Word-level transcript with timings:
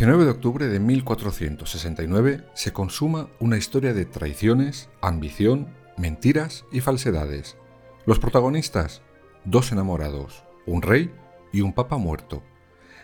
19 0.00 0.24
de 0.24 0.30
octubre 0.30 0.66
de 0.66 0.80
1469 0.80 2.46
se 2.54 2.72
consuma 2.72 3.28
una 3.38 3.58
historia 3.58 3.92
de 3.92 4.06
traiciones, 4.06 4.88
ambición, 5.02 5.74
mentiras 5.98 6.64
y 6.72 6.80
falsedades. 6.80 7.58
Los 8.06 8.18
protagonistas, 8.18 9.02
dos 9.44 9.72
enamorados, 9.72 10.42
un 10.64 10.80
rey 10.80 11.12
y 11.52 11.60
un 11.60 11.74
papa 11.74 11.98
muerto. 11.98 12.42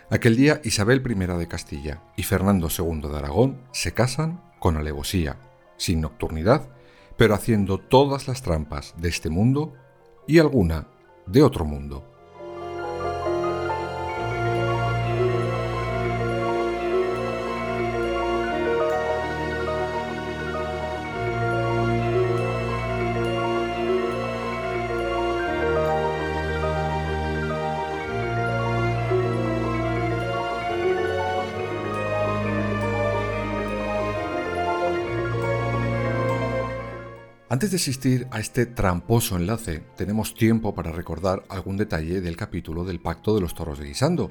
Aquel 0.09 0.35
día 0.35 0.59
Isabel 0.63 1.03
I 1.07 1.37
de 1.37 1.47
Castilla 1.47 2.01
y 2.15 2.23
Fernando 2.23 2.67
II 2.75 3.01
de 3.01 3.15
Aragón 3.15 3.61
se 3.71 3.93
casan 3.93 4.41
con 4.57 4.75
alevosía, 4.75 5.37
sin 5.77 6.01
nocturnidad, 6.01 6.67
pero 7.15 7.35
haciendo 7.35 7.77
todas 7.77 8.27
las 8.27 8.41
trampas 8.41 8.95
de 8.97 9.09
este 9.09 9.29
mundo 9.29 9.75
y 10.25 10.39
alguna 10.39 10.87
de 11.27 11.43
otro 11.43 11.63
mundo. 11.63 12.16
Antes 37.57 37.71
de 37.71 37.77
asistir 37.77 38.27
a 38.29 38.39
este 38.39 38.67
tramposo 38.67 39.35
enlace, 39.35 39.81
tenemos 39.95 40.35
tiempo 40.35 40.75
para 40.75 40.91
recordar 40.91 41.41
algún 41.49 41.75
detalle 41.75 42.21
del 42.21 42.37
capítulo 42.37 42.85
del 42.85 42.99
Pacto 42.99 43.33
de 43.33 43.41
los 43.41 43.55
Toros 43.55 43.79
de 43.79 43.87
Guisando. 43.87 44.29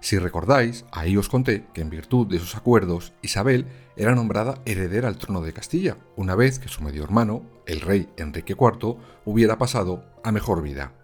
Si 0.00 0.18
recordáis, 0.18 0.84
ahí 0.90 1.16
os 1.16 1.28
conté 1.28 1.66
que 1.72 1.82
en 1.82 1.88
virtud 1.88 2.26
de 2.26 2.38
esos 2.38 2.56
acuerdos, 2.56 3.12
Isabel 3.22 3.68
era 3.94 4.16
nombrada 4.16 4.60
heredera 4.64 5.06
al 5.06 5.18
trono 5.18 5.40
de 5.40 5.52
Castilla, 5.52 5.98
una 6.16 6.34
vez 6.34 6.58
que 6.58 6.66
su 6.66 6.82
medio 6.82 7.04
hermano, 7.04 7.48
el 7.66 7.80
rey 7.80 8.08
Enrique 8.16 8.56
IV, 8.58 8.96
hubiera 9.24 9.56
pasado 9.56 10.04
a 10.24 10.32
mejor 10.32 10.60
vida. 10.60 10.94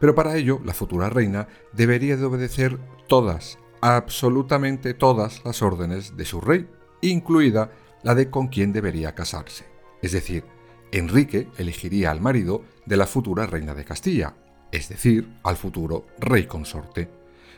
Pero 0.00 0.16
para 0.16 0.36
ello, 0.36 0.60
la 0.64 0.74
futura 0.74 1.10
reina 1.10 1.46
debería 1.72 2.16
de 2.16 2.24
obedecer 2.24 2.80
todas, 3.06 3.60
absolutamente 3.82 4.94
todas 4.94 5.44
las 5.44 5.62
órdenes 5.62 6.16
de 6.16 6.24
su 6.24 6.40
rey, 6.40 6.68
incluida 7.02 7.70
la 8.02 8.16
de 8.16 8.30
con 8.30 8.48
quién 8.48 8.72
debería 8.72 9.14
casarse. 9.14 9.66
Es 10.02 10.10
decir, 10.10 10.44
Enrique 10.92 11.48
elegiría 11.56 12.10
al 12.10 12.20
marido 12.20 12.62
de 12.86 12.96
la 12.96 13.06
futura 13.06 13.46
reina 13.46 13.74
de 13.74 13.84
Castilla, 13.84 14.34
es 14.72 14.88
decir, 14.88 15.28
al 15.42 15.56
futuro 15.56 16.06
rey 16.18 16.46
consorte. 16.46 17.08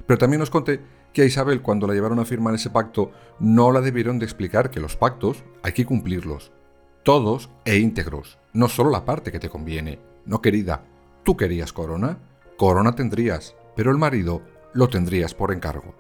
Pero 0.06 0.19
también 0.19 0.43
os 0.43 0.50
conté 0.50 0.81
que 1.12 1.22
a 1.22 1.25
Isabel 1.25 1.62
cuando 1.62 1.87
la 1.87 1.94
llevaron 1.94 2.19
a 2.19 2.25
firmar 2.25 2.54
ese 2.54 2.71
pacto 2.71 3.12
no 3.38 3.71
la 3.72 3.81
debieron 3.81 4.19
de 4.19 4.25
explicar 4.25 4.71
que 4.71 4.81
los 4.81 4.97
pactos 4.97 5.44
hay 5.62 5.72
que 5.72 5.87
cumplirlos, 5.87 6.53
todos 7.03 7.50
e 7.65 7.78
íntegros, 7.78 8.38
no 8.53 8.69
solo 8.69 8.91
la 8.91 9.04
parte 9.04 9.32
que 9.32 9.41
te 9.41 9.48
conviene. 9.48 9.98
No 10.25 10.41
querida, 10.41 10.84
tú 11.25 11.37
querías 11.37 11.72
corona, 11.72 12.19
corona 12.56 12.94
tendrías, 12.94 13.56
pero 13.76 13.91
el 13.91 13.98
marido 13.98 14.42
lo 14.72 14.88
tendrías 14.88 15.34
por 15.34 15.53
encargo. 15.53 15.94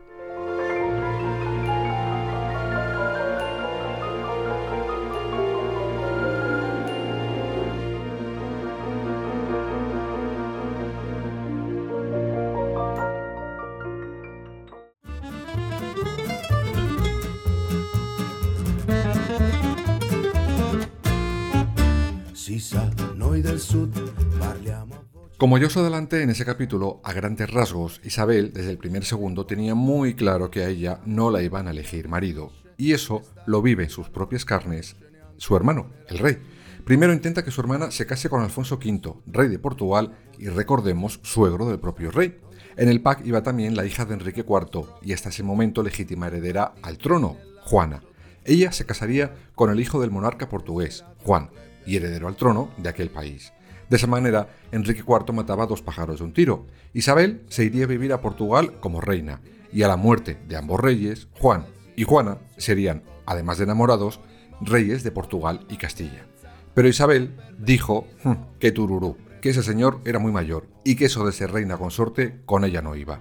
Como 25.38 25.58
yo 25.58 25.68
os 25.68 25.76
adelanté 25.76 26.22
en 26.22 26.30
ese 26.30 26.44
capítulo, 26.44 27.00
a 27.04 27.12
grandes 27.12 27.48
rasgos, 27.48 28.00
Isabel 28.02 28.52
desde 28.52 28.70
el 28.70 28.78
primer 28.78 29.04
segundo 29.04 29.46
tenía 29.46 29.76
muy 29.76 30.14
claro 30.14 30.50
que 30.50 30.64
a 30.64 30.68
ella 30.68 31.00
no 31.06 31.30
la 31.30 31.42
iban 31.42 31.68
a 31.68 31.70
elegir 31.70 32.08
marido. 32.08 32.50
Y 32.76 32.94
eso 32.94 33.22
lo 33.46 33.62
vive 33.62 33.84
en 33.84 33.90
sus 33.90 34.08
propias 34.08 34.44
carnes 34.44 34.96
su 35.36 35.54
hermano, 35.54 35.90
el 36.08 36.18
rey. 36.18 36.38
Primero 36.84 37.12
intenta 37.12 37.44
que 37.44 37.52
su 37.52 37.60
hermana 37.60 37.92
se 37.92 38.06
case 38.06 38.28
con 38.28 38.42
Alfonso 38.42 38.76
V, 38.76 39.14
rey 39.26 39.48
de 39.48 39.60
Portugal 39.60 40.16
y 40.36 40.48
recordemos, 40.48 41.20
suegro 41.22 41.66
del 41.66 41.78
propio 41.78 42.10
rey. 42.10 42.40
En 42.76 42.88
el 42.88 43.02
pack 43.02 43.24
iba 43.24 43.44
también 43.44 43.76
la 43.76 43.86
hija 43.86 44.04
de 44.04 44.14
Enrique 44.14 44.44
IV 44.48 44.86
y 45.00 45.12
hasta 45.12 45.28
ese 45.28 45.44
momento 45.44 45.84
legítima 45.84 46.26
heredera 46.26 46.74
al 46.82 46.98
trono, 46.98 47.36
Juana. 47.62 48.02
Ella 48.44 48.72
se 48.72 48.84
casaría 48.84 49.32
con 49.54 49.70
el 49.70 49.78
hijo 49.78 50.00
del 50.00 50.10
monarca 50.10 50.48
portugués, 50.48 51.04
Juan, 51.18 51.50
y 51.86 51.96
heredero 51.96 52.28
al 52.28 52.36
trono 52.36 52.70
de 52.76 52.88
aquel 52.88 53.10
país. 53.10 53.52
De 53.88 53.96
esa 53.96 54.06
manera, 54.06 54.48
Enrique 54.70 55.04
IV 55.06 55.32
mataba 55.32 55.66
dos 55.66 55.82
pájaros 55.82 56.18
de 56.18 56.24
un 56.24 56.32
tiro. 56.32 56.66
Isabel 56.94 57.42
se 57.48 57.64
iría 57.64 57.84
a 57.84 57.88
vivir 57.88 58.12
a 58.12 58.20
Portugal 58.20 58.80
como 58.80 59.00
reina, 59.00 59.40
y 59.72 59.82
a 59.82 59.88
la 59.88 59.96
muerte 59.96 60.38
de 60.48 60.56
ambos 60.56 60.80
reyes, 60.80 61.28
Juan 61.38 61.66
y 61.96 62.04
Juana 62.04 62.38
serían, 62.56 63.02
además 63.26 63.58
de 63.58 63.64
enamorados, 63.64 64.20
reyes 64.60 65.02
de 65.02 65.10
Portugal 65.10 65.66
y 65.68 65.76
Castilla. 65.76 66.26
Pero 66.74 66.88
Isabel 66.88 67.34
dijo 67.58 68.06
hm, 68.22 68.32
que 68.58 68.72
tururú, 68.72 69.16
que 69.40 69.50
ese 69.50 69.62
señor 69.62 70.00
era 70.04 70.18
muy 70.18 70.32
mayor 70.32 70.68
y 70.84 70.94
que 70.94 71.06
eso 71.06 71.26
de 71.26 71.32
ser 71.32 71.50
reina 71.52 71.76
consorte 71.76 72.40
con 72.46 72.64
ella 72.64 72.80
no 72.80 72.96
iba. 72.96 73.20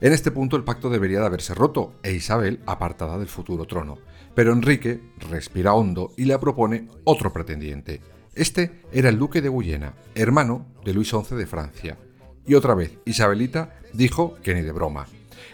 En 0.00 0.12
este 0.12 0.30
punto 0.30 0.56
el 0.56 0.64
pacto 0.64 0.90
debería 0.90 1.20
de 1.20 1.26
haberse 1.26 1.54
roto 1.54 1.94
e 2.02 2.12
Isabel 2.12 2.60
apartada 2.66 3.18
del 3.18 3.28
futuro 3.28 3.64
trono. 3.64 3.98
Pero 4.34 4.52
Enrique 4.52 5.00
respira 5.30 5.74
hondo 5.74 6.12
y 6.16 6.24
le 6.24 6.38
propone 6.38 6.88
otro 7.04 7.32
pretendiente. 7.32 8.00
Este 8.34 8.82
era 8.92 9.08
el 9.08 9.18
duque 9.18 9.40
de 9.40 9.48
Guyena, 9.48 9.94
hermano 10.14 10.66
de 10.84 10.92
Luis 10.92 11.08
XI 11.08 11.36
de 11.36 11.46
Francia. 11.46 11.98
Y 12.46 12.54
otra 12.54 12.74
vez, 12.74 12.98
Isabelita 13.04 13.78
dijo 13.92 14.36
que 14.42 14.54
ni 14.54 14.62
de 14.62 14.72
broma. 14.72 15.06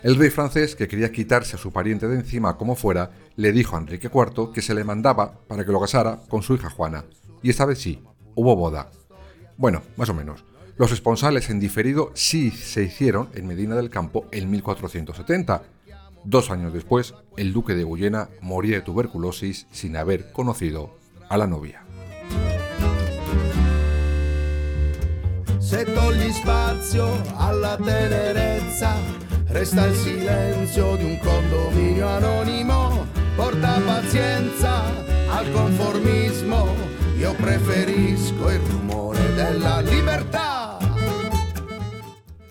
El 0.03 0.17
rey 0.17 0.31
francés, 0.31 0.75
que 0.75 0.89
quería 0.89 1.13
quitarse 1.13 1.57
a 1.57 1.59
su 1.59 1.73
pariente 1.73 2.09
de 2.09 2.17
encima 2.17 2.57
como 2.57 2.75
fuera, 2.75 3.11
le 3.37 3.53
dijo 3.53 3.77
a 3.77 3.81
Enrique 3.81 4.11
IV 4.13 4.53
que 4.53 4.63
se 4.63 4.75
le 4.75 4.83
mandaba 4.83 5.41
para 5.47 5.65
que 5.65 5.73
lo 5.73 5.81
casara 5.81 6.21
con 6.29 6.43
su 6.43 6.55
hija 6.55 6.71
Juana. 6.71 7.05
Y 7.43 7.51
esta 7.51 7.67
vez 7.67 7.81
sí, 7.81 8.03
hubo 8.35 8.57
boda. 8.57 8.91
Bueno, 9.59 9.83
más 9.99 10.09
o 10.09 10.15
menos. 10.15 10.43
Los 10.79 10.91
responsales 10.91 11.51
en 11.51 11.61
diferido 11.61 12.11
sí 12.15 12.51
se 12.51 12.85
hicieron 12.85 13.29
en 13.35 13.47
Medina 13.47 13.77
del 13.77 13.91
Campo 13.91 14.27
en 14.33 14.51
1470. 14.51 15.63
Dos 16.25 16.51
años 16.51 16.73
después, 16.73 17.15
el 17.37 17.53
duque 17.53 17.75
de 17.75 17.85
Guyena 17.85 18.29
moría 18.41 18.77
de 18.77 18.83
tuberculosis 18.83 19.67
sin 19.71 19.97
haber 19.97 20.33
conocido 20.33 20.97
a 21.29 21.37
la 21.37 21.47
novia. 21.47 21.85
Se 25.59 25.85
togli 25.85 26.33
spazio 26.33 27.07
alla 27.37 27.77
tenerezza, 27.77 28.97
resta 29.49 29.87
il 29.87 29.95
silenzio 29.95 30.97
di 30.97 31.05
un 31.05 31.19
condominio 31.21 32.09
anonimo, 32.09 33.07
porta 33.37 33.81
pazienza 33.87 34.83
al 35.31 35.51
conformismo, 35.53 36.67
io 37.17 37.35
preferisco 37.35 38.51
il 38.51 38.61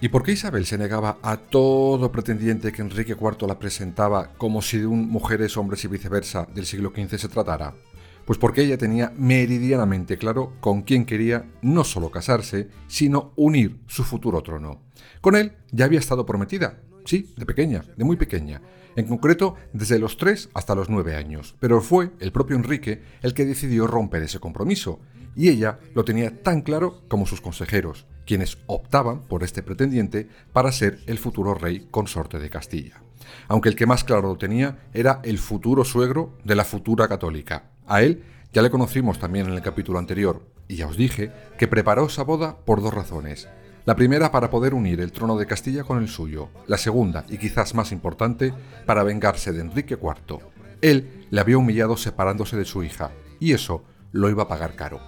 ¿Y 0.01 0.07
por 0.07 0.23
qué 0.23 0.31
Isabel 0.31 0.65
se 0.65 0.77
negaba 0.77 1.17
a 1.21 1.35
todo 1.35 2.09
pretendiente 2.09 2.71
que 2.71 2.81
Enrique 2.81 3.17
IV 3.19 3.45
la 3.45 3.59
presentaba 3.59 4.31
como 4.37 4.61
si 4.61 4.77
de 4.77 4.85
un 4.85 5.09
mujeres, 5.09 5.57
hombres 5.57 5.83
y 5.83 5.89
viceversa 5.89 6.47
del 6.55 6.65
siglo 6.65 6.93
XV 6.95 7.17
se 7.17 7.27
tratara? 7.27 7.75
Pues 8.23 8.39
porque 8.39 8.61
ella 8.61 8.77
tenía 8.77 9.11
meridianamente 9.17 10.17
claro 10.17 10.53
con 10.61 10.83
quién 10.83 11.05
quería 11.05 11.51
no 11.61 11.83
solo 11.83 12.11
casarse, 12.11 12.69
sino 12.87 13.33
unir 13.35 13.81
su 13.87 14.05
futuro 14.05 14.41
trono. 14.41 14.83
Con 15.19 15.35
él 15.35 15.57
ya 15.71 15.83
había 15.83 15.99
estado 15.99 16.25
prometida, 16.25 16.79
sí, 17.03 17.33
de 17.35 17.45
pequeña, 17.45 17.83
de 17.97 18.05
muy 18.05 18.15
pequeña, 18.15 18.61
en 18.95 19.05
concreto 19.05 19.55
desde 19.73 19.99
los 19.99 20.15
3 20.15 20.51
hasta 20.53 20.75
los 20.75 20.89
9 20.89 21.13
años, 21.17 21.57
pero 21.59 21.81
fue 21.81 22.11
el 22.21 22.31
propio 22.31 22.55
Enrique 22.55 23.01
el 23.21 23.33
que 23.33 23.45
decidió 23.45 23.85
romper 23.85 24.23
ese 24.23 24.39
compromiso, 24.39 25.01
y 25.35 25.49
ella 25.49 25.79
lo 25.93 26.05
tenía 26.05 26.41
tan 26.41 26.61
claro 26.61 27.01
como 27.09 27.25
sus 27.25 27.41
consejeros, 27.41 28.05
quienes 28.29 28.59
optaban 28.67 29.21
por 29.21 29.43
este 29.43 29.63
pretendiente 29.63 30.29
para 30.53 30.71
ser 30.71 30.99
el 31.07 31.17
futuro 31.17 31.55
rey 31.55 31.87
consorte 31.89 32.37
de 32.37 32.51
Castilla. 32.51 33.01
Aunque 33.47 33.69
el 33.69 33.75
que 33.75 33.87
más 33.87 34.03
claro 34.03 34.27
lo 34.27 34.37
tenía 34.37 34.77
era 34.93 35.19
el 35.23 35.39
futuro 35.39 35.83
suegro 35.83 36.37
de 36.43 36.55
la 36.55 36.63
futura 36.63 37.07
católica. 37.07 37.71
A 37.87 38.03
él 38.03 38.23
ya 38.53 38.61
le 38.61 38.69
conocimos 38.69 39.17
también 39.17 39.47
en 39.47 39.53
el 39.53 39.63
capítulo 39.63 39.97
anterior, 39.97 40.43
y 40.67 40.75
ya 40.75 40.85
os 40.85 40.95
dije 40.95 41.31
que 41.57 41.67
preparó 41.67 42.05
esa 42.05 42.21
boda 42.21 42.57
por 42.57 42.83
dos 42.83 42.93
razones. 42.93 43.49
La 43.85 43.95
primera 43.95 44.31
para 44.31 44.51
poder 44.51 44.75
unir 44.75 45.01
el 45.01 45.11
trono 45.11 45.35
de 45.35 45.47
Castilla 45.47 45.83
con 45.83 45.97
el 45.97 46.07
suyo, 46.07 46.49
la 46.67 46.77
segunda, 46.77 47.25
y 47.29 47.39
quizás 47.39 47.73
más 47.73 47.91
importante, 47.91 48.53
para 48.85 49.01
vengarse 49.01 49.51
de 49.53 49.61
Enrique 49.61 49.97
IV. 49.99 50.37
Él 50.81 51.25
le 51.31 51.41
había 51.41 51.57
humillado 51.57 51.97
separándose 51.97 52.57
de 52.57 52.65
su 52.65 52.83
hija, 52.83 53.09
y 53.39 53.53
eso 53.53 53.83
lo 54.11 54.29
iba 54.29 54.43
a 54.43 54.47
pagar 54.47 54.75
caro. 54.75 54.99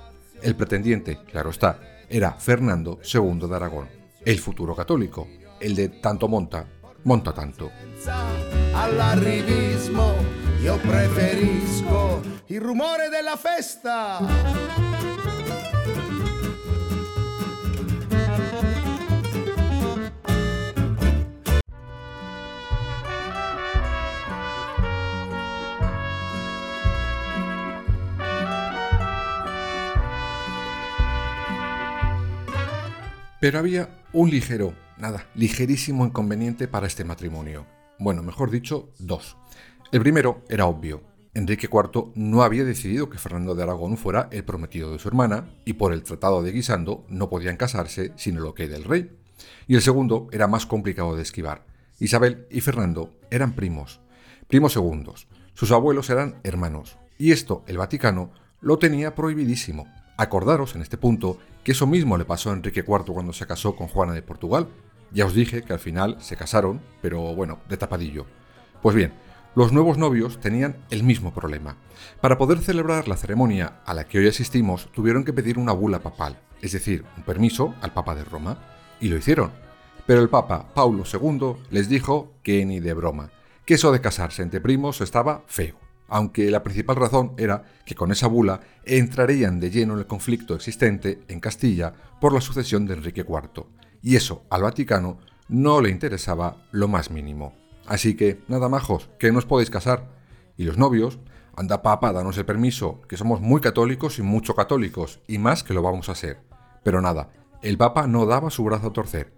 El 0.41 0.55
pretendiente, 0.55 1.19
claro 1.31 1.51
está, 1.51 1.79
era 2.11 2.33
Fernando 2.33 2.99
II 3.01 3.47
de 3.47 3.55
Aragón, 3.55 3.87
el 4.25 4.37
futuro 4.39 4.75
católico, 4.75 5.27
el 5.59 5.75
de 5.75 5.89
tanto 5.89 6.27
monta, 6.27 6.67
monta 7.05 7.33
tanto. 7.33 7.71
Yo 10.63 10.77
preferisco 10.77 12.21
el 12.47 12.59
rumore 12.59 13.09
de 13.09 13.23
la 13.23 13.37
festa. 13.37 14.19
Pero 33.41 33.57
había 33.57 33.89
un 34.13 34.29
ligero, 34.29 34.75
nada, 34.99 35.25
ligerísimo 35.33 36.05
inconveniente 36.05 36.67
para 36.67 36.85
este 36.85 37.03
matrimonio. 37.03 37.65
Bueno, 37.97 38.21
mejor 38.21 38.51
dicho, 38.51 38.93
dos. 38.99 39.35
El 39.91 40.01
primero 40.01 40.45
era 40.47 40.67
obvio. 40.67 41.01
Enrique 41.33 41.67
IV 41.67 42.11
no 42.13 42.43
había 42.43 42.63
decidido 42.63 43.09
que 43.09 43.17
Fernando 43.17 43.55
de 43.55 43.63
Aragón 43.63 43.97
fuera 43.97 44.29
el 44.31 44.43
prometido 44.43 44.91
de 44.91 44.99
su 44.99 45.07
hermana 45.07 45.49
y 45.65 45.73
por 45.73 45.91
el 45.91 46.03
Tratado 46.03 46.43
de 46.43 46.51
Guisando 46.51 47.03
no 47.09 47.31
podían 47.31 47.57
casarse 47.57 48.13
sin 48.15 48.37
el 48.37 48.45
ok 48.45 48.59
del 48.59 48.83
rey. 48.83 49.09
Y 49.65 49.73
el 49.73 49.81
segundo 49.81 50.27
era 50.31 50.45
más 50.45 50.67
complicado 50.67 51.15
de 51.15 51.23
esquivar. 51.23 51.65
Isabel 51.97 52.45
y 52.51 52.61
Fernando 52.61 53.17
eran 53.31 53.53
primos, 53.53 54.01
primos 54.49 54.73
segundos. 54.73 55.27
Sus 55.55 55.71
abuelos 55.71 56.11
eran 56.11 56.35
hermanos. 56.43 56.99
Y 57.17 57.31
esto 57.31 57.63
el 57.65 57.79
Vaticano 57.79 58.33
lo 58.59 58.77
tenía 58.77 59.15
prohibidísimo. 59.15 59.87
Acordaros 60.15 60.75
en 60.75 60.83
este 60.83 60.99
punto 60.99 61.39
que 61.63 61.73
eso 61.73 61.87
mismo 61.87 62.17
le 62.17 62.25
pasó 62.25 62.49
a 62.49 62.53
Enrique 62.53 62.83
IV 62.87 63.13
cuando 63.13 63.33
se 63.33 63.45
casó 63.45 63.75
con 63.75 63.87
Juana 63.87 64.13
de 64.13 64.21
Portugal. 64.21 64.67
Ya 65.11 65.25
os 65.25 65.33
dije 65.33 65.63
que 65.63 65.73
al 65.73 65.79
final 65.79 66.17
se 66.19 66.37
casaron, 66.37 66.81
pero 67.01 67.35
bueno, 67.35 67.59
de 67.69 67.77
tapadillo. 67.77 68.25
Pues 68.81 68.95
bien, 68.95 69.13
los 69.53 69.73
nuevos 69.73 69.97
novios 69.97 70.39
tenían 70.39 70.77
el 70.89 71.03
mismo 71.03 71.33
problema. 71.33 71.75
Para 72.21 72.37
poder 72.37 72.59
celebrar 72.59 73.07
la 73.07 73.17
ceremonia 73.17 73.81
a 73.85 73.93
la 73.93 74.05
que 74.05 74.19
hoy 74.19 74.27
asistimos, 74.27 74.89
tuvieron 74.93 75.25
que 75.25 75.33
pedir 75.33 75.59
una 75.59 75.73
bula 75.73 75.99
papal, 75.99 76.39
es 76.61 76.71
decir, 76.71 77.03
un 77.17 77.23
permiso 77.23 77.75
al 77.81 77.93
Papa 77.93 78.15
de 78.15 78.23
Roma, 78.23 78.57
y 79.01 79.09
lo 79.09 79.17
hicieron. 79.17 79.51
Pero 80.05 80.21
el 80.21 80.29
Papa 80.29 80.73
Paulo 80.73 81.03
II 81.11 81.57
les 81.69 81.89
dijo 81.89 82.31
que 82.43 82.65
ni 82.65 82.79
de 82.79 82.93
broma, 82.93 83.29
que 83.65 83.73
eso 83.73 83.91
de 83.91 84.01
casarse 84.01 84.41
entre 84.41 84.61
primos 84.61 85.01
estaba 85.01 85.43
feo, 85.47 85.75
aunque 86.11 86.51
la 86.51 86.61
principal 86.61 86.97
razón 86.97 87.33
era 87.37 87.63
que 87.85 87.95
con 87.95 88.11
esa 88.11 88.27
bula 88.27 88.59
entrarían 88.85 89.61
de 89.61 89.71
lleno 89.71 89.93
en 89.93 89.99
el 89.99 90.07
conflicto 90.07 90.53
existente 90.53 91.21
en 91.29 91.39
Castilla 91.39 91.93
por 92.19 92.33
la 92.33 92.41
sucesión 92.41 92.85
de 92.85 92.95
Enrique 92.95 93.25
IV, 93.27 93.65
y 94.01 94.17
eso 94.17 94.43
al 94.49 94.61
Vaticano 94.61 95.19
no 95.47 95.79
le 95.81 95.89
interesaba 95.89 96.57
lo 96.71 96.89
más 96.89 97.11
mínimo. 97.11 97.53
Así 97.87 98.15
que, 98.15 98.41
nada 98.49 98.67
majos, 98.67 99.09
que 99.19 99.31
no 99.31 99.39
os 99.39 99.45
podéis 99.45 99.69
casar. 99.69 100.09
Y 100.57 100.65
los 100.65 100.77
novios, 100.77 101.19
anda 101.55 101.81
papa, 101.81 102.11
danos 102.11 102.37
el 102.37 102.45
permiso, 102.45 103.01
que 103.07 103.17
somos 103.17 103.41
muy 103.41 103.61
católicos 103.61 104.19
y 104.19 104.21
mucho 104.21 104.53
católicos, 104.53 105.21
y 105.27 105.37
más 105.37 105.63
que 105.63 105.73
lo 105.73 105.81
vamos 105.81 106.09
a 106.09 106.15
ser. 106.15 106.39
Pero 106.83 107.01
nada, 107.01 107.29
el 107.61 107.77
papa 107.77 108.05
no 108.07 108.25
daba 108.25 108.49
su 108.49 108.63
brazo 108.63 108.87
a 108.87 108.93
torcer. 108.93 109.33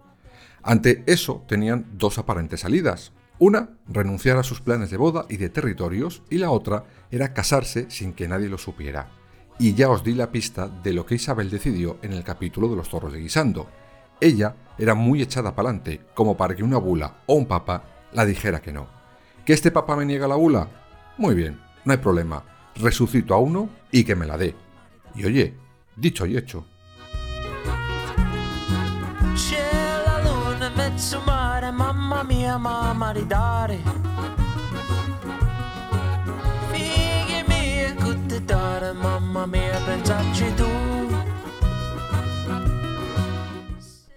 Ante 0.62 1.04
eso 1.06 1.44
tenían 1.46 1.86
dos 1.92 2.18
aparentes 2.18 2.60
salidas. 2.60 3.12
Una, 3.38 3.70
renunciar 3.88 4.36
a 4.36 4.44
sus 4.44 4.60
planes 4.60 4.90
de 4.90 4.96
boda 4.96 5.26
y 5.28 5.38
de 5.38 5.48
territorios, 5.48 6.22
y 6.30 6.38
la 6.38 6.50
otra 6.50 6.84
era 7.10 7.34
casarse 7.34 7.90
sin 7.90 8.12
que 8.12 8.28
nadie 8.28 8.48
lo 8.48 8.58
supiera. 8.58 9.10
Y 9.58 9.74
ya 9.74 9.90
os 9.90 10.04
di 10.04 10.14
la 10.14 10.30
pista 10.30 10.68
de 10.68 10.92
lo 10.92 11.04
que 11.04 11.16
Isabel 11.16 11.50
decidió 11.50 11.98
en 12.02 12.12
el 12.12 12.22
capítulo 12.22 12.68
de 12.68 12.76
los 12.76 12.88
zorros 12.88 13.12
de 13.12 13.20
Guisando. 13.20 13.68
Ella 14.20 14.54
era 14.78 14.94
muy 14.94 15.20
echada 15.20 15.54
para 15.54 15.70
adelante, 15.70 16.00
como 16.14 16.36
para 16.36 16.54
que 16.54 16.62
una 16.62 16.78
bula 16.78 17.22
o 17.26 17.34
un 17.34 17.46
papa 17.46 17.84
la 18.12 18.24
dijera 18.24 18.60
que 18.62 18.72
no. 18.72 18.86
¿Que 19.44 19.52
este 19.52 19.70
papa 19.70 19.96
me 19.96 20.06
niega 20.06 20.28
la 20.28 20.36
bula? 20.36 20.68
Muy 21.18 21.34
bien, 21.34 21.60
no 21.84 21.92
hay 21.92 21.98
problema. 21.98 22.44
Resucito 22.76 23.34
a 23.34 23.38
uno 23.38 23.68
y 23.90 24.04
que 24.04 24.16
me 24.16 24.26
la 24.26 24.38
dé. 24.38 24.54
Y 25.14 25.24
oye, 25.24 25.54
dicho 25.96 26.26
y 26.26 26.36
hecho. 26.36 26.66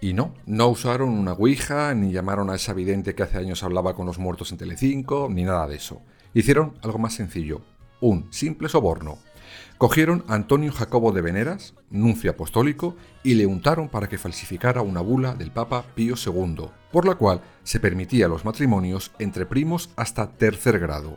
Y 0.00 0.14
no, 0.14 0.32
no 0.46 0.68
usaron 0.68 1.08
una 1.08 1.32
ouija, 1.32 1.92
ni 1.94 2.12
llamaron 2.12 2.50
a 2.50 2.54
esa 2.54 2.72
vidente 2.72 3.16
que 3.16 3.24
hace 3.24 3.38
años 3.38 3.64
hablaba 3.64 3.94
con 3.94 4.06
los 4.06 4.18
muertos 4.18 4.52
en 4.52 4.58
Telecinco, 4.58 5.28
ni 5.28 5.42
nada 5.42 5.66
de 5.66 5.76
eso. 5.76 6.00
Hicieron 6.34 6.78
algo 6.82 6.98
más 6.98 7.14
sencillo, 7.14 7.62
un 8.00 8.32
simple 8.32 8.68
soborno. 8.68 9.18
Cogieron 9.78 10.24
a 10.26 10.34
Antonio 10.34 10.72
Jacobo 10.72 11.12
de 11.12 11.20
Veneras, 11.20 11.74
nuncio 11.88 12.32
apostólico, 12.32 12.96
y 13.22 13.34
le 13.34 13.46
untaron 13.46 13.88
para 13.88 14.08
que 14.08 14.18
falsificara 14.18 14.82
una 14.82 15.00
bula 15.00 15.36
del 15.36 15.52
Papa 15.52 15.84
Pío 15.94 16.16
II, 16.16 16.68
por 16.90 17.06
la 17.06 17.14
cual 17.14 17.42
se 17.62 17.78
permitía 17.78 18.26
los 18.26 18.44
matrimonios 18.44 19.12
entre 19.20 19.46
primos 19.46 19.90
hasta 19.94 20.32
tercer 20.32 20.80
grado. 20.80 21.16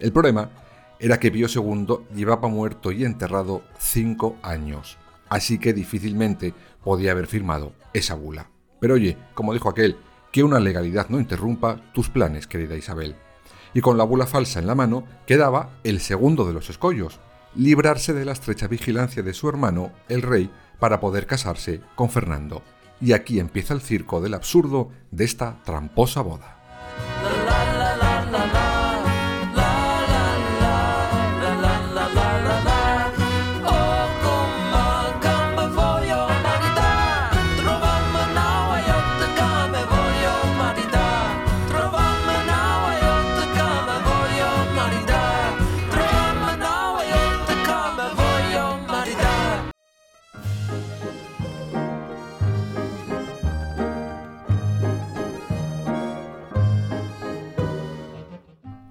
El 0.00 0.10
problema 0.10 0.50
era 0.98 1.20
que 1.20 1.30
Pío 1.30 1.46
II 1.46 2.00
llevaba 2.12 2.48
muerto 2.48 2.90
y 2.90 3.04
enterrado 3.04 3.62
cinco 3.78 4.36
años, 4.42 4.98
así 5.28 5.60
que 5.60 5.72
difícilmente 5.72 6.52
podía 6.82 7.12
haber 7.12 7.28
firmado 7.28 7.74
esa 7.92 8.16
bula. 8.16 8.50
Pero 8.80 8.94
oye, 8.94 9.18
como 9.34 9.52
dijo 9.52 9.68
aquel, 9.68 9.96
que 10.32 10.42
una 10.42 10.58
legalidad 10.58 11.10
no 11.10 11.20
interrumpa 11.20 11.80
tus 11.92 12.08
planes, 12.08 12.48
querida 12.48 12.76
Isabel. 12.76 13.14
Y 13.72 13.82
con 13.82 13.96
la 13.96 14.02
bula 14.02 14.26
falsa 14.26 14.58
en 14.58 14.66
la 14.66 14.74
mano 14.74 15.04
quedaba 15.28 15.78
el 15.84 16.00
segundo 16.00 16.44
de 16.44 16.54
los 16.54 16.70
escollos, 16.70 17.20
librarse 17.54 18.12
de 18.12 18.24
la 18.24 18.32
estrecha 18.32 18.66
vigilancia 18.66 19.22
de 19.22 19.34
su 19.34 19.48
hermano, 19.48 19.92
el 20.08 20.22
rey, 20.22 20.50
para 20.78 21.00
poder 21.00 21.26
casarse 21.26 21.80
con 21.94 22.10
Fernando. 22.10 22.62
Y 23.00 23.12
aquí 23.12 23.40
empieza 23.40 23.74
el 23.74 23.80
circo 23.80 24.20
del 24.20 24.34
absurdo 24.34 24.90
de 25.10 25.24
esta 25.24 25.62
tramposa 25.64 26.20
boda. 26.20 26.59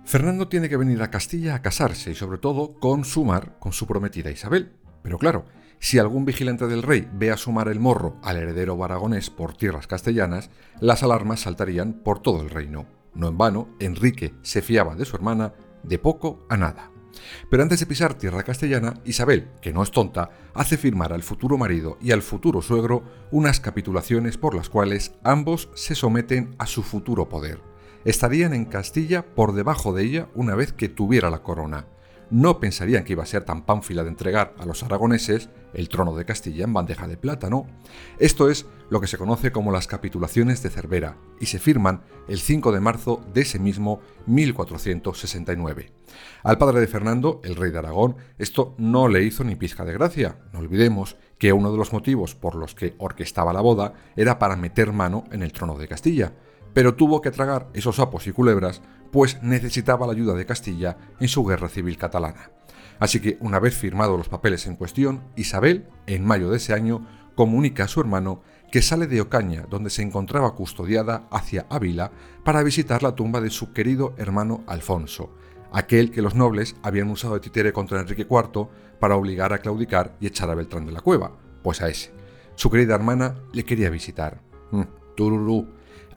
Fernando 0.09 0.47
tiene 0.47 0.69
que 0.69 0.77
venir 0.77 1.03
a 1.03 1.11
Castilla 1.11 1.53
a 1.53 1.61
casarse 1.61 2.09
y 2.09 2.15
sobre 2.15 2.39
todo 2.39 2.79
consumar 2.79 3.59
con 3.59 3.73
su 3.73 3.85
prometida 3.85 4.31
Isabel. 4.31 4.71
Pero 5.03 5.19
claro, 5.19 5.45
si 5.77 5.99
algún 5.99 6.25
vigilante 6.25 6.65
del 6.65 6.81
rey 6.81 7.07
ve 7.13 7.29
asomar 7.29 7.67
el 7.67 7.79
morro 7.79 8.17
al 8.23 8.37
heredero 8.37 8.83
aragonés 8.83 9.29
por 9.29 9.55
tierras 9.55 9.85
castellanas, 9.85 10.49
las 10.79 11.03
alarmas 11.03 11.41
saltarían 11.41 11.93
por 11.93 12.23
todo 12.23 12.41
el 12.41 12.49
reino. 12.49 12.87
No 13.13 13.27
en 13.27 13.37
vano, 13.37 13.69
Enrique 13.79 14.33
se 14.41 14.63
fiaba 14.63 14.95
de 14.95 15.05
su 15.05 15.15
hermana 15.15 15.53
de 15.83 15.99
poco 15.99 16.43
a 16.49 16.57
nada. 16.57 16.89
Pero 17.51 17.61
antes 17.61 17.79
de 17.79 17.85
pisar 17.85 18.15
tierra 18.15 18.41
castellana, 18.41 18.95
Isabel, 19.05 19.49
que 19.61 19.73
no 19.73 19.83
es 19.83 19.91
tonta, 19.91 20.31
hace 20.55 20.77
firmar 20.77 21.13
al 21.13 21.21
futuro 21.21 21.55
marido 21.55 21.99
y 22.01 22.13
al 22.13 22.23
futuro 22.23 22.63
suegro 22.63 23.03
unas 23.29 23.59
capitulaciones 23.59 24.39
por 24.39 24.55
las 24.55 24.69
cuales 24.69 25.11
ambos 25.23 25.69
se 25.75 25.93
someten 25.93 26.55
a 26.57 26.65
su 26.65 26.81
futuro 26.81 27.29
poder 27.29 27.68
estarían 28.05 28.53
en 28.53 28.65
Castilla 28.65 29.25
por 29.35 29.53
debajo 29.53 29.93
de 29.93 30.03
ella 30.03 30.27
una 30.35 30.55
vez 30.55 30.73
que 30.73 30.89
tuviera 30.89 31.29
la 31.29 31.43
corona. 31.43 31.87
no 32.31 32.59
pensarían 32.59 33.03
que 33.03 33.13
iba 33.13 33.23
a 33.23 33.25
ser 33.25 33.43
tan 33.43 33.65
pánfila 33.65 34.03
de 34.03 34.09
entregar 34.09 34.53
a 34.59 34.65
los 34.65 34.83
aragoneses 34.83 35.49
el 35.73 35.89
trono 35.89 36.15
de 36.15 36.25
Castilla 36.25 36.63
en 36.63 36.73
bandeja 36.73 37.07
de 37.07 37.17
plata, 37.17 37.49
¿no? 37.49 37.65
Esto 38.19 38.49
es 38.49 38.67
lo 38.89 39.01
que 39.01 39.07
se 39.07 39.17
conoce 39.17 39.51
como 39.51 39.71
las 39.71 39.87
capitulaciones 39.87 40.61
de 40.63 40.69
Cervera 40.69 41.17
y 41.39 41.47
se 41.47 41.59
firman 41.59 42.01
el 42.27 42.39
5 42.39 42.71
de 42.71 42.79
marzo 42.79 43.23
de 43.33 43.41
ese 43.41 43.59
mismo 43.59 44.01
1469. 44.27 45.91
Al 46.43 46.57
padre 46.57 46.79
de 46.79 46.87
Fernando, 46.87 47.41
el 47.43 47.55
rey 47.55 47.71
de 47.71 47.79
Aragón, 47.79 48.17
esto 48.37 48.75
no 48.77 49.07
le 49.07 49.23
hizo 49.23 49.43
ni 49.43 49.55
pizca 49.55 49.85
de 49.85 49.93
gracia. 49.93 50.37
No 50.53 50.59
olvidemos 50.59 51.17
que 51.37 51.53
uno 51.53 51.71
de 51.71 51.77
los 51.77 51.93
motivos 51.93 52.35
por 52.35 52.55
los 52.55 52.75
que 52.75 52.95
orquestaba 52.97 53.53
la 53.53 53.61
boda 53.61 53.93
era 54.15 54.39
para 54.39 54.55
meter 54.55 54.91
mano 54.91 55.23
en 55.31 55.43
el 55.43 55.51
trono 55.51 55.77
de 55.77 55.87
Castilla, 55.87 56.33
pero 56.73 56.95
tuvo 56.95 57.21
que 57.21 57.31
tragar 57.31 57.67
esos 57.73 57.97
sapos 57.97 58.27
y 58.27 58.31
culebras 58.31 58.81
pues 59.11 59.41
necesitaba 59.41 60.05
la 60.05 60.13
ayuda 60.13 60.33
de 60.33 60.45
Castilla 60.45 60.97
en 61.19 61.27
su 61.27 61.43
guerra 61.43 61.69
civil 61.69 61.97
catalana. 61.97 62.51
Así 62.99 63.19
que, 63.19 63.37
una 63.39 63.59
vez 63.59 63.75
firmados 63.75 64.17
los 64.17 64.29
papeles 64.29 64.67
en 64.67 64.75
cuestión, 64.75 65.23
Isabel, 65.35 65.87
en 66.05 66.25
mayo 66.25 66.49
de 66.49 66.57
ese 66.57 66.73
año, 66.73 67.07
comunica 67.35 67.85
a 67.85 67.87
su 67.87 68.01
hermano 68.01 68.41
que 68.71 68.81
sale 68.81 69.07
de 69.07 69.21
Ocaña, 69.21 69.65
donde 69.69 69.89
se 69.89 70.01
encontraba 70.01 70.53
custodiada, 70.53 71.27
hacia 71.31 71.65
Ávila 71.69 72.11
para 72.43 72.61
visitar 72.61 73.01
la 73.01 73.15
tumba 73.15 73.41
de 73.41 73.49
su 73.49 73.73
querido 73.73 74.13
hermano 74.17 74.63
Alfonso, 74.67 75.33
aquel 75.71 76.11
que 76.11 76.21
los 76.21 76.35
nobles 76.35 76.75
habían 76.83 77.09
usado 77.09 77.35
de 77.35 77.39
titere 77.39 77.73
contra 77.73 77.99
Enrique 77.99 78.27
IV 78.29 78.67
para 78.99 79.15
obligar 79.15 79.53
a 79.53 79.59
claudicar 79.59 80.15
y 80.19 80.27
echar 80.27 80.49
a 80.49 80.55
Beltrán 80.55 80.85
de 80.85 80.91
la 80.91 81.01
Cueva, 81.01 81.31
pues 81.63 81.81
a 81.81 81.89
ese. 81.89 82.11
Su 82.55 82.69
querida 82.69 82.95
hermana 82.95 83.35
le 83.53 83.63
quería 83.63 83.89
visitar. 83.89 84.41
Mm, 84.71 84.83
tururú, 85.15 85.69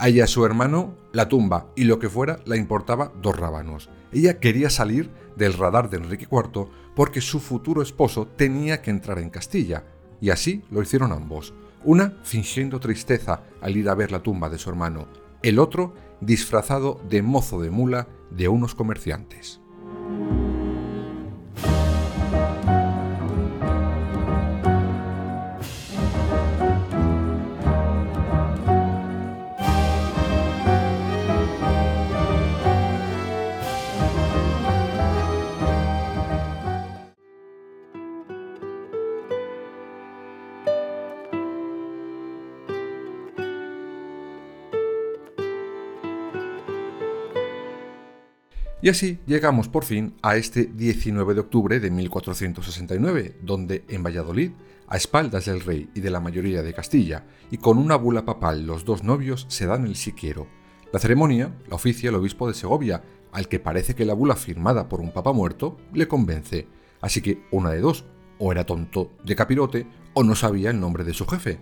a 0.03 0.09
ella, 0.09 0.27
su 0.27 0.45
hermano, 0.45 0.97
la 1.13 1.29
tumba 1.29 1.69
y 1.77 1.85
lo 1.85 2.01
que 2.01 2.09
fuera 2.09 2.41
la 2.45 2.57
importaba 2.57 3.13
dos 3.23 3.39
rábanos. 3.39 3.89
Ella 4.11 4.41
quería 4.41 4.69
salir 4.69 5.13
del 5.37 5.53
radar 5.53 5.91
de 5.91 5.99
Enrique 5.99 6.27
IV 6.29 6.67
porque 6.97 7.21
su 7.21 7.39
futuro 7.39 7.83
esposo 7.83 8.27
tenía 8.27 8.83
que 8.83 8.91
entrar 8.91 9.21
en 9.21 9.31
Castilla, 9.31 9.85
y 10.21 10.31
así 10.31 10.65
lo 10.73 10.83
hicieron 10.83 11.13
ambos. 11.13 11.55
Una 11.85 12.19
fingiendo 12.25 12.81
tristeza 12.81 13.45
al 13.61 13.77
ir 13.77 13.89
a 13.89 13.95
ver 13.95 14.11
la 14.11 14.25
tumba 14.25 14.51
de 14.51 14.59
su 14.59 14.71
hermano, 14.71 15.07
el 15.41 15.61
otro 15.61 15.95
disfrazado 16.21 17.01
de 17.09 17.23
mozo 17.23 17.61
de 17.61 17.71
mula 17.71 18.09
de 18.33 18.49
unos 18.49 18.75
comerciantes. 18.75 19.62
Y 48.83 48.89
así 48.89 49.21
llegamos 49.27 49.69
por 49.69 49.85
fin 49.85 50.17
a 50.23 50.35
este 50.35 50.65
19 50.65 51.35
de 51.35 51.41
octubre 51.41 51.79
de 51.79 51.89
1469, 51.89 53.37
donde 53.41 53.85
en 53.89 54.03
Valladolid, 54.03 54.51
a 54.89 54.97
espaldas 54.97 55.45
del 55.45 55.61
rey 55.61 55.89
y 55.95 56.01
de 56.01 56.11
la 56.11 56.19
mayoría 56.19 56.63
de 56.63 56.75
Castilla, 56.75 57.25
y 57.53 57.59
con 57.59 57.79
una 57.79 57.95
bula 57.95 58.25
papal 58.25 58.67
los 58.67 58.85
dos 58.85 59.05
novios 59.05 59.47
se 59.49 59.67
dan 59.67 59.87
el 59.87 59.95
siquiero. 59.95 60.49
La 60.93 60.99
ceremonia 60.99 61.55
la 61.69 61.77
oficia 61.77 62.11
el 62.11 62.17
obispo 62.17 62.49
de 62.49 62.55
Segovia, 62.55 63.05
al 63.31 63.47
que 63.47 63.61
parece 63.61 63.95
que 63.95 64.05
la 64.05 64.15
bula 64.15 64.35
firmada 64.35 64.89
por 64.89 65.01
un 65.01 65.13
papa 65.13 65.33
muerto 65.33 65.79
le 65.95 66.09
convence. 66.09 66.67
Así 67.01 67.23
que 67.23 67.45
una 67.53 67.71
de 67.71 67.81
dos, 67.81 68.05
o 68.41 68.51
era 68.51 68.67
tonto 68.67 69.13
de 69.25 69.37
capirote, 69.37 69.87
o 70.13 70.25
no 70.25 70.35
sabía 70.35 70.71
el 70.71 70.81
nombre 70.81 71.05
de 71.05 71.15
su 71.15 71.25
jefe. 71.25 71.61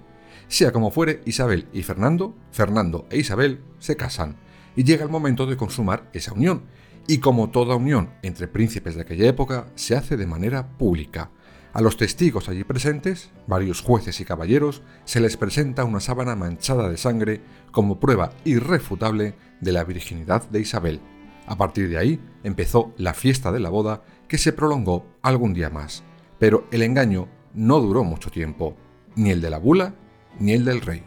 Sea 0.49 0.73
como 0.73 0.91
fuere, 0.91 1.21
Isabel 1.27 1.69
y 1.75 1.83
Fernando, 1.83 2.35
Fernando 2.51 3.07
e 3.11 3.19
Isabel, 3.19 3.61
se 3.79 3.97
casan, 3.97 4.37
y 4.77 4.85
llega 4.85 5.05
el 5.05 5.11
momento 5.11 5.47
de 5.47 5.57
consumar 5.57 6.09
esa 6.13 6.33
unión, 6.33 6.65
y 7.07 7.19
como 7.19 7.51
toda 7.51 7.77
unión 7.77 8.11
entre 8.23 8.49
príncipes 8.49 8.95
de 8.95 9.03
aquella 9.03 9.29
época, 9.29 9.67
se 9.75 9.97
hace 9.97 10.17
de 10.17 10.27
manera 10.27 10.69
pública. 10.79 11.31
A 11.73 11.81
los 11.81 11.97
testigos 11.97 12.49
allí 12.49 12.65
presentes, 12.65 13.31
varios 13.47 13.81
jueces 13.81 14.21
y 14.21 14.25
caballeros, 14.25 14.83
se 15.05 15.21
les 15.21 15.37
presenta 15.37 15.85
una 15.85 16.01
sábana 16.01 16.35
manchada 16.35 16.89
de 16.89 16.97
sangre 16.97 17.41
como 17.71 18.01
prueba 18.01 18.33
irrefutable 18.45 19.35
de 19.61 19.73
la 19.73 19.85
virginidad 19.85 20.49
de 20.51 20.61
Isabel. 20.61 21.01
A 21.47 21.57
partir 21.57 21.89
de 21.89 21.99
ahí 21.99 22.21
empezó 22.43 22.93
la 22.97 23.15
fiesta 23.15 23.53
de 23.53 23.61
la 23.61 23.71
boda 23.71 24.03
que 24.29 24.39
se 24.39 24.53
prolongó 24.53 25.07
algún 25.23 25.55
día 25.55 25.71
más. 25.71 26.03
Pero 26.39 26.67
el 26.71 26.83
engaño 26.83 27.29
no 27.55 27.81
duró 27.81 28.03
mucho 28.03 28.31
tiempo, 28.31 28.77
ni 29.15 29.31
el 29.31 29.41
de 29.41 29.51
la 29.51 29.59
bula 29.59 29.95
ni 30.39 30.53
el 30.53 30.65
del 30.65 30.81
rey. 30.81 31.05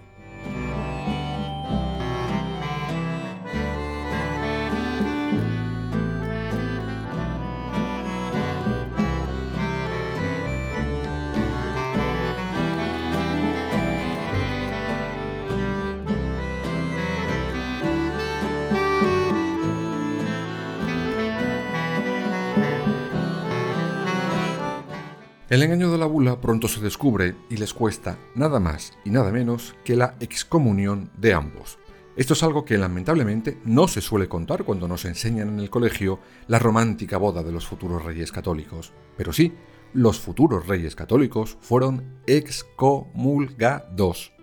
El 25.54 25.62
engaño 25.62 25.92
de 25.92 26.00
la 26.00 26.08
bula 26.08 26.42
pronto 26.42 26.68
se 26.68 26.82
descubre 26.82 27.36
y 27.48 27.58
les 27.58 27.76
cuesta 27.76 28.18
nada 28.34 28.60
más 28.60 28.94
y 29.06 29.12
nada 29.12 29.32
menos 29.32 29.76
que 29.86 29.96
la 29.96 30.16
excomunión 30.20 31.12
de 31.16 31.36
ambos. 31.36 31.78
Esto 32.16 32.34
es 32.34 32.42
algo 32.42 32.66
que 32.66 32.76
lamentablemente 32.76 33.60
no 33.64 33.88
se 33.88 34.02
suele 34.02 34.28
contar 34.28 34.64
cuando 34.64 34.88
nos 34.88 35.06
enseñan 35.06 35.50
en 35.50 35.60
el 35.60 35.70
colegio 35.70 36.18
la 36.48 36.58
romántica 36.58 37.20
boda 37.20 37.44
de 37.44 37.52
los 37.52 37.68
futuros 37.68 38.04
reyes 38.04 38.32
católicos. 38.32 38.94
Pero 39.16 39.32
sí, 39.32 39.54
los 39.94 40.20
futuros 40.20 40.66
reyes 40.66 40.96
católicos 40.96 41.56
fueron 41.62 42.04
excomulgados. 42.26 44.34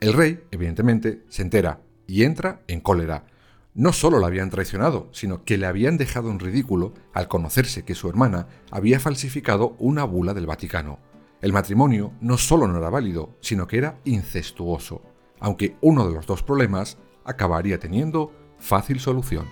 El 0.00 0.14
rey, 0.14 0.40
evidentemente, 0.50 1.24
se 1.28 1.42
entera 1.42 1.82
y 2.06 2.22
entra 2.22 2.62
en 2.68 2.80
cólera 2.80 3.26
no 3.78 3.92
solo 3.92 4.18
la 4.18 4.26
habían 4.26 4.50
traicionado, 4.50 5.08
sino 5.12 5.44
que 5.44 5.56
le 5.56 5.64
habían 5.64 5.98
dejado 5.98 6.32
en 6.32 6.40
ridículo 6.40 6.94
al 7.14 7.28
conocerse 7.28 7.84
que 7.84 7.94
su 7.94 8.08
hermana 8.08 8.48
había 8.72 8.98
falsificado 8.98 9.76
una 9.78 10.02
bula 10.02 10.34
del 10.34 10.46
Vaticano. 10.46 10.98
El 11.40 11.52
matrimonio 11.52 12.12
no 12.20 12.38
solo 12.38 12.66
no 12.66 12.76
era 12.76 12.90
válido, 12.90 13.36
sino 13.40 13.68
que 13.68 13.78
era 13.78 14.00
incestuoso, 14.04 15.02
aunque 15.38 15.76
uno 15.80 16.08
de 16.08 16.12
los 16.12 16.26
dos 16.26 16.42
problemas 16.42 16.98
acabaría 17.24 17.78
teniendo 17.78 18.32
fácil 18.58 18.98
solución. 18.98 19.46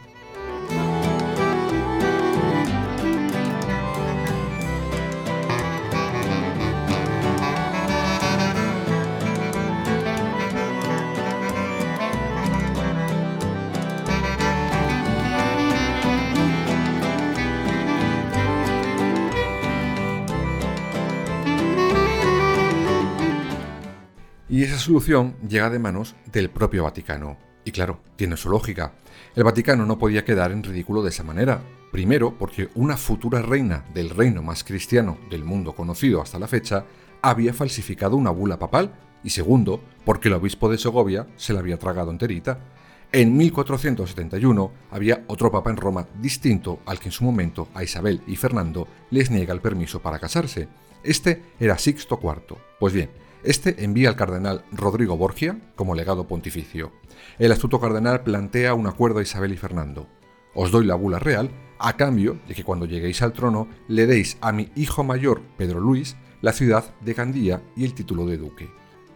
Esa 24.66 24.78
solución 24.78 25.36
llega 25.48 25.70
de 25.70 25.78
manos 25.78 26.16
del 26.32 26.50
propio 26.50 26.84
Vaticano. 26.84 27.36
Y 27.64 27.70
claro, 27.70 28.00
tiene 28.16 28.36
su 28.36 28.50
lógica. 28.50 28.94
El 29.34 29.44
Vaticano 29.44 29.86
no 29.86 29.98
podía 29.98 30.24
quedar 30.24 30.50
en 30.50 30.62
ridículo 30.62 31.02
de 31.02 31.10
esa 31.10 31.22
manera. 31.22 31.60
Primero, 31.92 32.36
porque 32.36 32.68
una 32.74 32.96
futura 32.96 33.42
reina 33.42 33.84
del 33.94 34.10
reino 34.10 34.42
más 34.42 34.64
cristiano 34.64 35.18
del 35.30 35.44
mundo 35.44 35.74
conocido 35.74 36.20
hasta 36.20 36.38
la 36.38 36.48
fecha 36.48 36.84
había 37.22 37.54
falsificado 37.54 38.16
una 38.16 38.30
bula 38.30 38.58
papal. 38.58 38.92
Y 39.22 39.30
segundo, 39.30 39.80
porque 40.04 40.28
el 40.28 40.34
obispo 40.34 40.68
de 40.68 40.78
Segovia 40.78 41.26
se 41.36 41.52
la 41.52 41.60
había 41.60 41.78
tragado 41.78 42.10
enterita. 42.10 42.58
En 43.12 43.36
1471 43.36 44.72
había 44.90 45.24
otro 45.28 45.50
papa 45.52 45.70
en 45.70 45.76
Roma 45.76 46.08
distinto 46.20 46.80
al 46.86 46.98
que 46.98 47.08
en 47.08 47.12
su 47.12 47.24
momento 47.24 47.68
a 47.74 47.84
Isabel 47.84 48.20
y 48.26 48.34
Fernando 48.36 48.88
les 49.10 49.30
niega 49.30 49.54
el 49.54 49.60
permiso 49.60 50.02
para 50.02 50.18
casarse. 50.18 50.68
Este 51.04 51.42
era 51.60 51.78
Sixto 51.78 52.18
IV. 52.20 52.58
Pues 52.80 52.92
bien, 52.92 53.10
este 53.44 53.84
envía 53.84 54.08
al 54.08 54.16
cardenal 54.16 54.64
Rodrigo 54.72 55.16
Borgia 55.16 55.58
como 55.74 55.94
legado 55.94 56.26
pontificio. 56.26 56.92
El 57.38 57.52
astuto 57.52 57.80
cardenal 57.80 58.22
plantea 58.22 58.74
un 58.74 58.86
acuerdo 58.86 59.20
a 59.20 59.22
Isabel 59.22 59.52
y 59.52 59.56
Fernando. 59.56 60.08
Os 60.54 60.70
doy 60.70 60.86
la 60.86 60.94
bula 60.94 61.18
real 61.18 61.50
a 61.78 61.96
cambio 61.96 62.38
de 62.48 62.54
que 62.54 62.64
cuando 62.64 62.86
lleguéis 62.86 63.22
al 63.22 63.32
trono 63.32 63.68
le 63.88 64.06
deis 64.06 64.38
a 64.40 64.52
mi 64.52 64.70
hijo 64.74 65.04
mayor, 65.04 65.42
Pedro 65.56 65.80
Luis, 65.80 66.16
la 66.40 66.52
ciudad 66.52 66.84
de 67.00 67.14
Gandía 67.14 67.62
y 67.76 67.84
el 67.84 67.94
título 67.94 68.26
de 68.26 68.38
duque. 68.38 68.70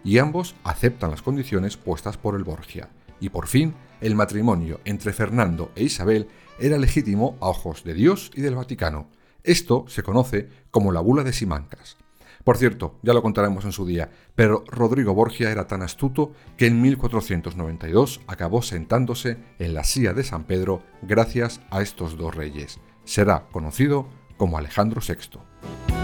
Y 0.04 0.18
ambos 0.18 0.54
aceptan 0.64 1.10
las 1.10 1.22
condiciones 1.22 1.76
puestas 1.76 2.16
por 2.16 2.34
el 2.34 2.44
Borgia. 2.44 2.90
Y 3.20 3.28
por 3.28 3.46
fin, 3.46 3.74
el 4.00 4.14
matrimonio 4.14 4.80
entre 4.84 5.12
Fernando 5.12 5.72
e 5.74 5.84
Isabel 5.84 6.28
era 6.58 6.78
legítimo 6.78 7.36
a 7.40 7.48
ojos 7.48 7.84
de 7.84 7.94
Dios 7.94 8.30
y 8.34 8.40
del 8.40 8.54
Vaticano. 8.54 9.08
Esto 9.44 9.84
se 9.88 10.02
conoce 10.02 10.48
como 10.70 10.92
la 10.92 11.00
bula 11.00 11.22
de 11.22 11.32
Simancas. 11.32 11.96
Por 12.44 12.56
cierto, 12.56 12.98
ya 13.02 13.12
lo 13.12 13.22
contaremos 13.22 13.64
en 13.64 13.72
su 13.72 13.86
día, 13.86 14.10
pero 14.34 14.64
Rodrigo 14.66 15.14
Borgia 15.14 15.50
era 15.50 15.66
tan 15.66 15.82
astuto 15.82 16.32
que 16.56 16.66
en 16.66 16.80
1492 16.80 18.20
acabó 18.26 18.62
sentándose 18.62 19.38
en 19.58 19.74
la 19.74 19.84
silla 19.84 20.12
de 20.14 20.24
San 20.24 20.44
Pedro 20.44 20.82
gracias 21.02 21.60
a 21.70 21.82
estos 21.82 22.16
dos 22.16 22.34
reyes. 22.34 22.80
Será 23.04 23.46
conocido 23.50 24.06
como 24.36 24.56
Alejandro 24.56 25.00
VI. 25.06 25.99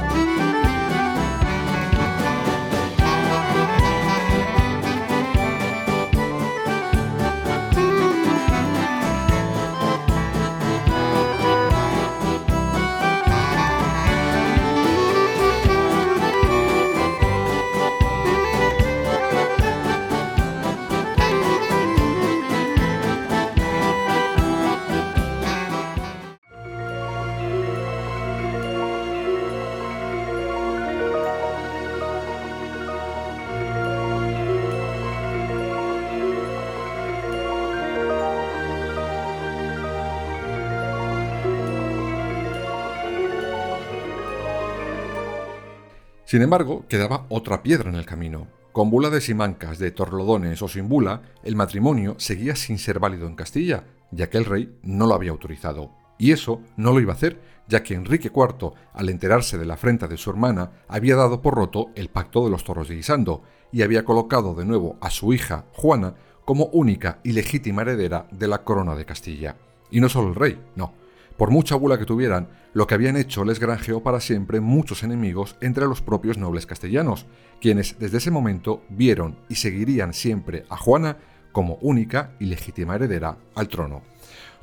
Sin 46.27 46.43
embargo, 46.43 46.85
quedaba 46.89 47.25
otra 47.29 47.63
piedra 47.63 47.89
en 47.89 47.95
el 47.95 48.05
camino. 48.05 48.49
Con 48.73 48.91
bula 48.91 49.11
de 49.11 49.21
simancas, 49.21 49.79
de 49.79 49.93
torlodones 49.93 50.61
o 50.61 50.67
sin 50.67 50.89
bula, 50.89 51.23
el 51.45 51.55
matrimonio 51.55 52.17
seguía 52.19 52.57
sin 52.57 52.79
ser 52.79 52.99
válido 52.99 53.29
en 53.29 53.37
Castilla, 53.37 53.85
ya 54.11 54.29
que 54.29 54.37
el 54.37 54.45
rey 54.45 54.77
no 54.83 55.07
lo 55.07 55.15
había 55.15 55.31
autorizado. 55.31 55.93
Y 56.19 56.33
eso 56.33 56.63
no 56.77 56.93
lo 56.93 56.99
iba 56.99 57.13
a 57.13 57.17
hacer, 57.17 57.41
ya 57.69 57.85
que 57.85 57.95
Enrique 57.95 58.33
IV, 58.35 58.73
al 58.93 59.09
enterarse 59.09 59.57
de 59.57 59.67
la 59.67 59.75
afrenta 59.75 60.09
de 60.09 60.17
su 60.17 60.31
hermana, 60.31 60.73
había 60.89 61.15
dado 61.15 61.41
por 61.41 61.55
roto 61.55 61.91
el 61.95 62.09
pacto 62.09 62.45
de 62.45 62.51
los 62.51 62.65
toros 62.65 62.89
de 62.89 62.97
Guisando 62.97 63.45
y 63.71 63.83
había 63.83 64.05
colocado 64.05 64.57
de 64.57 64.65
nuevo 64.65 64.97
a 65.01 65.11
su 65.11 65.33
hija, 65.33 65.67
Juana, 65.75 66.15
como 66.45 66.65
única 66.73 67.21
y 67.23 67.33
legítima 67.33 67.83
heredera 67.83 68.27
de 68.33 68.49
la 68.49 68.65
corona 68.65 68.97
de 68.97 69.05
Castilla. 69.05 69.55
Y 69.93 70.01
no 70.01 70.09
solo 70.09 70.31
el 70.31 70.35
rey, 70.35 70.61
no, 70.75 70.93
por 71.37 71.51
mucha 71.51 71.77
bula 71.77 71.99
que 71.99 72.05
tuvieran, 72.05 72.49
lo 72.73 72.87
que 72.87 72.95
habían 72.95 73.17
hecho 73.17 73.45
les 73.45 73.61
granjeó 73.61 74.03
para 74.03 74.21
siempre 74.21 74.61
muchos 74.61 75.03
enemigos 75.03 75.57
entre 75.61 75.87
los 75.87 76.03
propios 76.03 76.39
nobles 76.39 76.67
castellanos, 76.67 77.27
quienes 77.61 77.99
desde 77.99 78.19
ese 78.19 78.31
momento 78.31 78.83
vieron 78.89 79.39
y 79.49 79.57
seguirían 79.57 80.13
siempre 80.13 80.65
a 80.69 80.77
Juana 80.77 81.19
como 81.53 81.79
única 81.81 82.37
y 82.39 82.47
legítima 82.47 82.97
heredera 82.97 83.39
al 83.55 83.69
trono. 83.69 84.03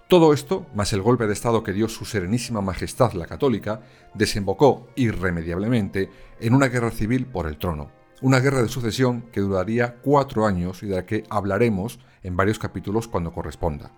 Todo 0.07 0.33
esto, 0.33 0.67
más 0.75 0.93
el 0.93 1.01
golpe 1.01 1.25
de 1.25 1.33
Estado 1.33 1.63
que 1.63 1.73
dio 1.73 1.87
su 1.87 2.05
Serenísima 2.05 2.61
Majestad 2.61 3.13
la 3.13 3.25
Católica, 3.25 3.81
desembocó 4.13 4.89
irremediablemente 4.95 6.11
en 6.39 6.53
una 6.53 6.67
guerra 6.67 6.91
civil 6.91 7.25
por 7.25 7.47
el 7.47 7.57
trono. 7.57 7.89
Una 8.21 8.39
guerra 8.39 8.61
de 8.61 8.69
sucesión 8.69 9.23
que 9.31 9.41
duraría 9.41 9.95
cuatro 10.03 10.45
años 10.45 10.83
y 10.83 10.85
de 10.85 10.95
la 10.97 11.05
que 11.05 11.23
hablaremos 11.29 11.99
en 12.21 12.37
varios 12.37 12.59
capítulos 12.59 13.07
cuando 13.07 13.33
corresponda. 13.33 13.91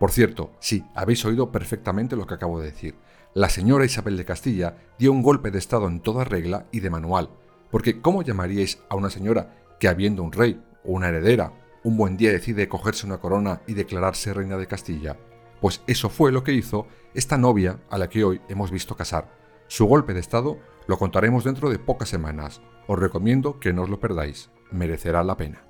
Por 0.00 0.12
cierto, 0.12 0.52
sí, 0.60 0.86
habéis 0.94 1.26
oído 1.26 1.52
perfectamente 1.52 2.16
lo 2.16 2.26
que 2.26 2.32
acabo 2.32 2.58
de 2.58 2.70
decir. 2.70 2.94
La 3.34 3.50
señora 3.50 3.84
Isabel 3.84 4.16
de 4.16 4.24
Castilla 4.24 4.78
dio 4.98 5.12
un 5.12 5.22
golpe 5.22 5.50
de 5.50 5.58
Estado 5.58 5.88
en 5.88 6.00
toda 6.00 6.24
regla 6.24 6.64
y 6.72 6.80
de 6.80 6.88
manual. 6.88 7.28
Porque 7.70 8.00
¿cómo 8.00 8.22
llamaríais 8.22 8.78
a 8.88 8.96
una 8.96 9.10
señora 9.10 9.54
que 9.78 9.88
habiendo 9.88 10.22
un 10.22 10.32
rey 10.32 10.58
o 10.86 10.92
una 10.92 11.08
heredera, 11.08 11.52
un 11.84 11.98
buen 11.98 12.16
día 12.16 12.32
decide 12.32 12.66
cogerse 12.66 13.06
una 13.06 13.18
corona 13.18 13.60
y 13.66 13.74
declararse 13.74 14.32
reina 14.32 14.56
de 14.56 14.66
Castilla? 14.66 15.18
Pues 15.60 15.82
eso 15.86 16.08
fue 16.08 16.32
lo 16.32 16.44
que 16.44 16.54
hizo 16.54 16.86
esta 17.12 17.36
novia 17.36 17.80
a 17.90 17.98
la 17.98 18.08
que 18.08 18.24
hoy 18.24 18.40
hemos 18.48 18.70
visto 18.70 18.96
casar. 18.96 19.36
Su 19.66 19.84
golpe 19.84 20.14
de 20.14 20.20
Estado 20.20 20.56
lo 20.86 20.96
contaremos 20.96 21.44
dentro 21.44 21.68
de 21.68 21.78
pocas 21.78 22.08
semanas. 22.08 22.62
Os 22.86 22.98
recomiendo 22.98 23.60
que 23.60 23.74
no 23.74 23.82
os 23.82 23.90
lo 23.90 24.00
perdáis. 24.00 24.48
Merecerá 24.70 25.22
la 25.24 25.36
pena. 25.36 25.69